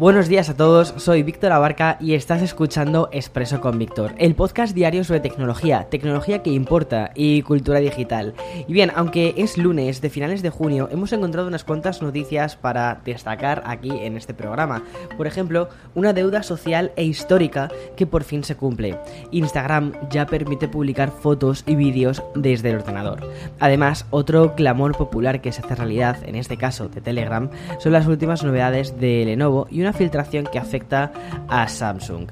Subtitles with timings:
[0.00, 4.74] Buenos días a todos, soy Víctor Abarca y estás escuchando Expreso con Víctor, el podcast
[4.74, 8.32] diario sobre tecnología, tecnología que importa y cultura digital.
[8.66, 13.02] Y bien, aunque es lunes de finales de junio, hemos encontrado unas cuantas noticias para
[13.04, 14.82] destacar aquí en este programa.
[15.18, 18.98] Por ejemplo, una deuda social e histórica que por fin se cumple.
[19.32, 23.30] Instagram ya permite publicar fotos y vídeos desde el ordenador.
[23.58, 28.06] Además, otro clamor popular que se hace realidad, en este caso de Telegram, son las
[28.06, 31.12] últimas novedades de Lenovo y una filtración que afecta
[31.48, 32.28] a Samsung.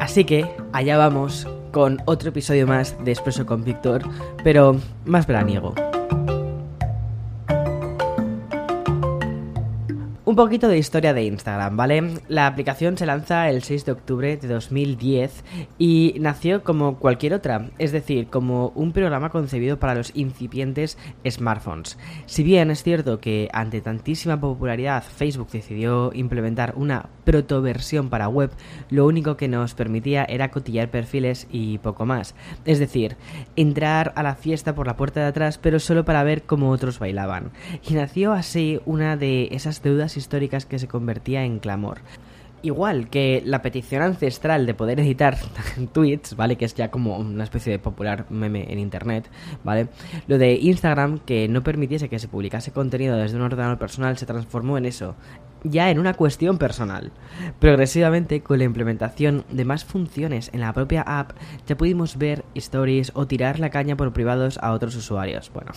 [0.00, 4.02] Así que allá vamos con otro episodio más de Expreso con Víctor,
[4.42, 5.74] pero más veraniego.
[10.30, 12.20] Un poquito de historia de Instagram, ¿vale?
[12.28, 15.42] La aplicación se lanza el 6 de octubre de 2010
[15.76, 21.98] y nació como cualquier otra, es decir, como un programa concebido para los incipientes smartphones.
[22.26, 28.52] Si bien es cierto que ante tantísima popularidad Facebook decidió implementar una protoversión para web,
[28.88, 32.36] lo único que nos permitía era cotillar perfiles y poco más.
[32.64, 33.16] Es decir,
[33.56, 37.00] entrar a la fiesta por la puerta de atrás, pero solo para ver cómo otros
[37.00, 37.50] bailaban.
[37.84, 41.98] Y nació así una de esas deudas históricas que se convertía en clamor.
[42.62, 45.38] Igual que la petición ancestral de poder editar
[45.92, 46.56] tweets, ¿vale?
[46.56, 49.30] Que es ya como una especie de popular meme en internet,
[49.64, 49.88] ¿vale?
[50.26, 54.26] Lo de Instagram, que no permitiese que se publicase contenido desde un ordenador personal, se
[54.26, 55.16] transformó en eso,
[55.64, 57.12] ya en una cuestión personal.
[57.58, 61.32] Progresivamente, con la implementación de más funciones en la propia app,
[61.66, 65.50] ya pudimos ver stories o tirar la caña por privados a otros usuarios.
[65.52, 65.72] Bueno,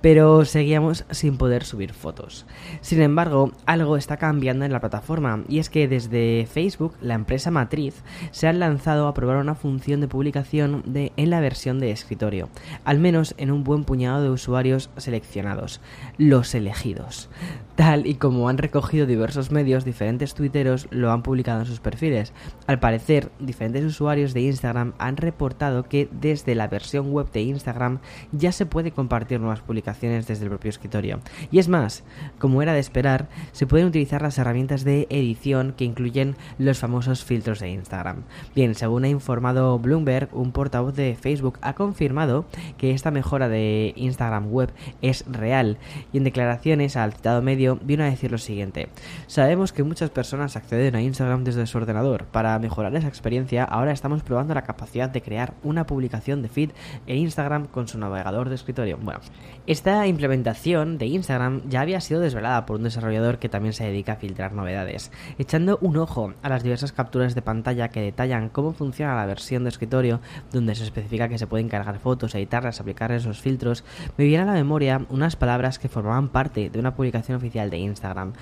[0.00, 2.46] pero seguíamos sin poder subir fotos.
[2.80, 7.50] Sin embargo, algo está cambiando en la plataforma y es que desde Facebook, la empresa
[7.50, 12.48] matriz, se han lanzado a probar una función de publicación en la versión de escritorio,
[12.84, 15.80] al menos en un buen puñado de usuarios seleccionados,
[16.16, 17.28] los elegidos.
[17.76, 22.32] Tal y como han recogido diversos medios, diferentes tuiteros lo han publicado en sus perfiles.
[22.66, 27.98] Al parecer, diferentes usuarios de Instagram han reportado que desde la versión web de Instagram
[28.32, 31.20] ya se puede compartir nuevas publicaciones desde el propio escritorio.
[31.50, 32.04] Y es más,
[32.38, 37.24] como era de esperar, se pueden utilizar las herramientas de edición que incluyen los famosos
[37.24, 38.22] filtros de Instagram.
[38.54, 42.44] Bien, según ha informado Bloomberg, un portavoz de Facebook ha confirmado
[42.76, 45.78] que esta mejora de Instagram web es real
[46.12, 48.88] y en declaraciones al citado medio vino a decir lo siguiente.
[49.26, 52.24] Sabemos que muchas personas acceden a Instagram desde su ordenador.
[52.26, 56.70] Para mejorar esa experiencia, ahora estamos probando la capacidad de crear una publicación de feed
[57.06, 58.98] en Instagram con su navegador de escritorio.
[59.00, 59.20] Bueno,
[59.66, 64.12] esta implementación de Instagram ya había sido desvelada por un desarrollador que también se dedica
[64.12, 68.72] a filtrar novedades, echando un ojo a las diversas capturas de pantalla que detallan cómo
[68.72, 70.20] funciona la versión de escritorio,
[70.52, 73.84] donde se especifica que se pueden cargar fotos, editarlas, aplicar esos filtros,
[74.16, 77.78] me viene a la memoria unas palabras que formaban parte de una publicación oficial de
[77.78, 78.32] Instagram,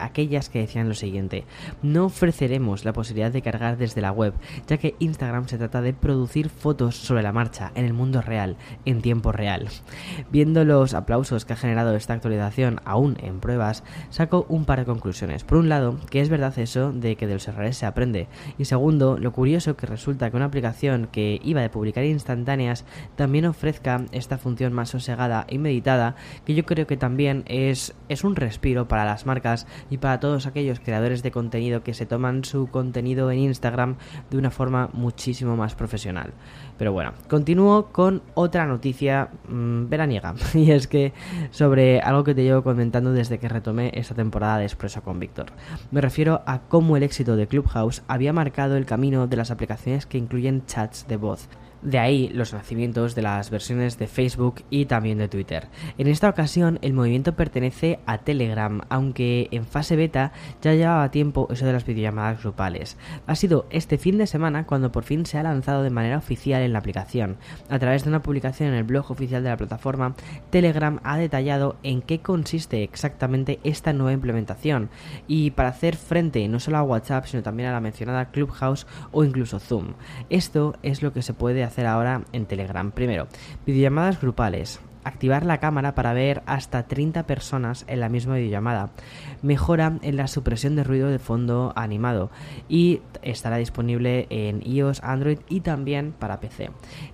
[0.00, 1.44] aquellas que decían lo siguiente,
[1.82, 4.34] no ofreceremos la posibilidad de cargar desde la web,
[4.66, 8.56] ya que Instagram se trata de producir fotos sobre la marcha, en el mundo real,
[8.84, 9.68] en tiempo real.
[10.30, 14.86] Viendo los aplausos que ha generado esta actualización aún en pruebas, saco un par de
[14.86, 15.44] conclusiones.
[15.44, 18.28] Por un lado, que es verdad eso de que de los errores se aprende,
[18.58, 22.84] y segundo, lo curioso que resulta que una aplicación que iba de publicar instantáneas
[23.16, 28.24] también ofrezca esta función más sosegada y meditada, que yo creo que también es, es
[28.24, 29.43] un respiro para las marcas
[29.90, 33.96] y para todos aquellos creadores de contenido que se toman su contenido en Instagram
[34.30, 36.32] de una forma muchísimo más profesional.
[36.78, 41.12] Pero bueno, continúo con otra noticia mmm, veraniega y es que
[41.50, 45.46] sobre algo que te llevo comentando desde que retomé esta temporada de Expreso con Víctor.
[45.90, 50.06] Me refiero a cómo el éxito de Clubhouse había marcado el camino de las aplicaciones
[50.06, 51.48] que incluyen chats de voz.
[51.84, 55.68] De ahí los nacimientos de las versiones de Facebook y también de Twitter.
[55.98, 60.32] En esta ocasión el movimiento pertenece a Telegram, aunque en fase beta
[60.62, 62.96] ya llevaba tiempo eso de las videollamadas grupales.
[63.26, 66.62] Ha sido este fin de semana cuando por fin se ha lanzado de manera oficial
[66.62, 67.36] en la aplicación.
[67.68, 70.14] A través de una publicación en el blog oficial de la plataforma,
[70.50, 74.90] Telegram ha detallado en qué consiste exactamente esta nueva implementación
[75.26, 79.24] y para hacer frente no solo a WhatsApp sino también a la mencionada Clubhouse o
[79.24, 79.94] incluso Zoom.
[80.30, 82.90] Esto es lo que se puede hacer ahora en Telegram.
[82.90, 83.28] Primero,
[83.66, 84.80] videollamadas grupales.
[85.04, 88.90] Activar la cámara para ver hasta 30 personas en la misma videollamada,
[89.42, 92.30] mejora en la supresión de ruido de fondo animado
[92.68, 96.70] y estará disponible en iOS, Android y también para PC.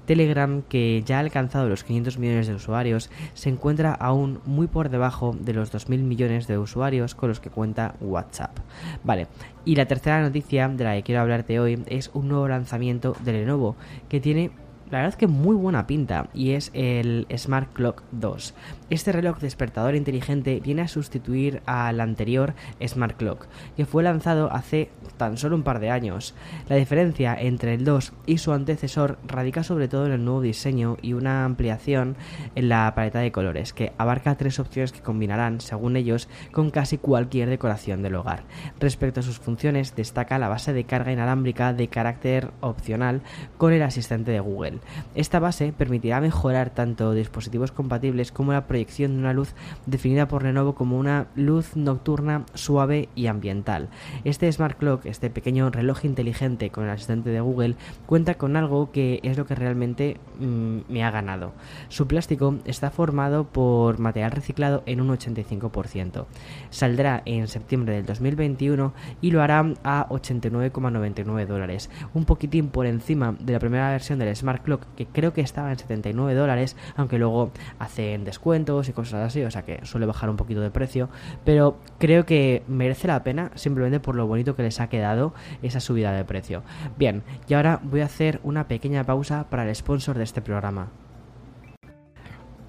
[0.07, 4.89] Telegram, que ya ha alcanzado los 500 millones de usuarios, se encuentra aún muy por
[4.89, 8.59] debajo de los 2.000 millones de usuarios con los que cuenta WhatsApp.
[9.05, 9.29] Vale,
[9.65, 13.33] y la tercera noticia de la que quiero hablarte hoy es un nuevo lanzamiento de
[13.33, 13.77] Lenovo
[14.09, 14.51] que tiene
[14.91, 18.55] la verdad es que muy buena pinta y es el Smart Clock 2.
[18.91, 22.55] Este reloj despertador inteligente viene a sustituir al anterior
[22.85, 23.47] Smart Clock,
[23.77, 26.35] que fue lanzado hace tan solo un par de años.
[26.69, 30.97] La diferencia entre el 2 y su antecesor radica sobre todo en el nuevo diseño
[31.03, 32.17] y una ampliación
[32.57, 36.99] en la paleta de colores, que abarca tres opciones que combinarán, según ellos, con casi
[36.99, 38.43] cualquier decoración del hogar.
[38.81, 43.23] Respecto a sus funciones, destaca la base de carga inalámbrica de carácter opcional
[43.57, 44.80] con el asistente de Google.
[45.15, 49.55] Esta base permitirá mejorar tanto dispositivos compatibles como la proyección de una luz
[49.87, 53.89] definida por Lenovo como una luz nocturna suave y ambiental.
[54.25, 58.93] Este Smart Clock, este pequeño reloj inteligente con el asistente de Google, cuenta con algo
[58.93, 61.53] que es lo que realmente mm, me ha ganado.
[61.89, 66.27] Su plástico está formado por material reciclado en un 85%.
[66.71, 73.37] Saldrá en septiembre del 2021 y lo hará a 89,99 dólares, un poquitín por encima
[73.39, 77.19] de la primera versión del Smart Clock que creo que estaba en 79 dólares, aunque
[77.19, 81.09] luego hacen descuentos y cosas así, o sea que suele bajar un poquito de precio,
[81.45, 85.81] pero creo que merece la pena simplemente por lo bonito que les ha quedado esa
[85.81, 86.63] subida de precio.
[86.99, 90.89] Bien, y ahora voy a hacer una pequeña pausa para el sponsor de este programa.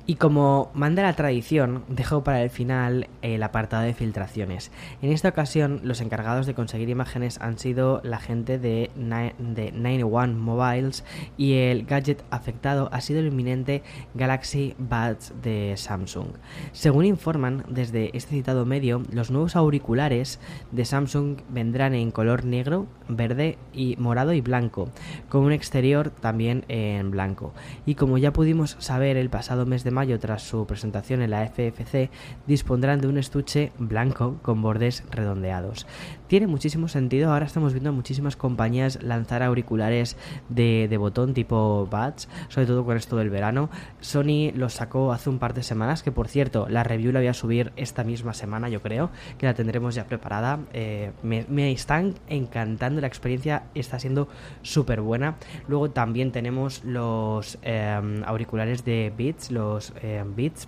[0.07, 4.71] Y como manda la tradición, dejo para el final el apartado de filtraciones.
[5.01, 11.03] En esta ocasión, los encargados de conseguir imágenes han sido la gente de, 91 Mobiles
[11.37, 13.83] y el gadget afectado ha sido el inminente
[14.15, 16.29] Galaxy Buds de Samsung.
[16.71, 20.39] Según informan desde este citado medio, los nuevos auriculares
[20.71, 24.89] de Samsung vendrán en color negro, verde y morado y blanco,
[25.29, 27.53] con un exterior también en blanco.
[27.85, 31.45] Y como ya pudimos saber el pasado mes de mayo tras su presentación en la
[31.47, 32.09] FFC
[32.47, 35.85] dispondrán de un estuche blanco con bordes redondeados.
[36.27, 40.15] Tiene muchísimo sentido, ahora estamos viendo muchísimas compañías lanzar auriculares
[40.47, 43.69] de, botón tipo Buds, sobre todo con esto del verano.
[43.99, 47.27] Sony los sacó hace un par de semanas, que por cierto, la review la voy
[47.27, 50.59] a subir esta misma semana, yo creo, que la tendremos ya preparada.
[50.71, 54.29] Eh, me, están encantando, la experiencia está siendo
[54.61, 55.35] súper buena.
[55.67, 60.67] Luego también tenemos los eh, auriculares de Beats, los eh, Beats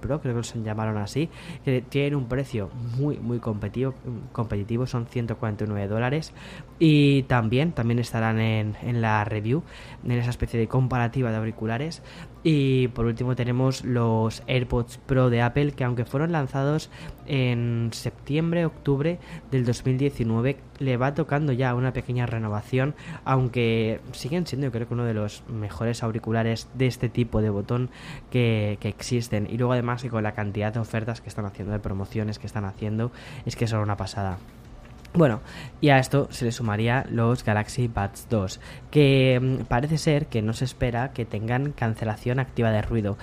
[0.00, 1.28] Pro, creo que se llamaron así,
[1.64, 3.94] que tienen un precio muy, muy competitivo,
[4.32, 6.32] competitivo son 149 dólares.
[6.78, 9.62] Y también, también estarán en, en la review,
[10.04, 12.02] en esa especie de comparativa de auriculares.
[12.44, 16.88] Y por último tenemos los AirPods Pro de Apple que aunque fueron lanzados
[17.26, 19.18] en septiembre, octubre
[19.50, 24.94] del 2019, le va tocando ya una pequeña renovación, aunque siguen siendo yo creo que
[24.94, 27.90] uno de los mejores auriculares de este tipo de botón
[28.30, 29.48] que, que existen.
[29.50, 32.64] Y luego además con la cantidad de ofertas que están haciendo, de promociones que están
[32.64, 33.10] haciendo,
[33.46, 34.38] es que son una pasada.
[35.14, 35.40] Bueno,
[35.80, 38.60] y a esto se le sumaría los Galaxy Buds 2,
[38.90, 43.16] que mm, parece ser que no se espera que tengan cancelación activa de ruido.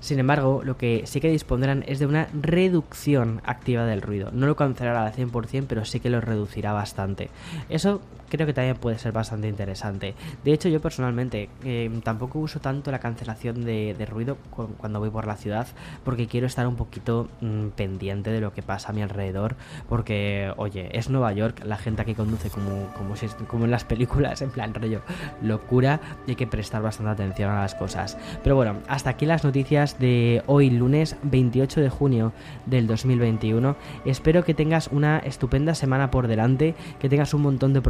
[0.00, 4.30] Sin embargo, lo que sí que dispondrán es de una reducción activa del ruido.
[4.32, 7.30] No lo cancelará al 100%, pero sí que lo reducirá bastante.
[7.68, 10.14] Eso creo que también puede ser bastante interesante.
[10.44, 14.38] De hecho, yo personalmente eh, tampoco uso tanto la cancelación de, ruido
[14.78, 15.66] cuando voy por la ciudad
[16.04, 19.56] porque quiero estar un poquito mm, pendiente de lo que pasa a mi alrededor
[19.88, 23.14] porque, oye, es Nueva York, la gente aquí conduce como, como,
[23.46, 25.02] como en las películas, en plan rollo
[25.42, 28.16] locura y hay que prestar bastante atención a las cosas.
[28.42, 32.32] Pero bueno, hasta aquí las noticias de hoy lunes 28 de junio
[32.66, 33.76] del 2021.
[34.04, 37.82] Espero que tengas una estupenda semana por delante, que tengas un montón de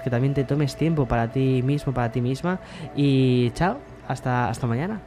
[0.00, 2.60] que también te tomes tiempo para ti mismo, para ti misma.
[2.96, 5.00] Y chao, hasta, hasta mañana.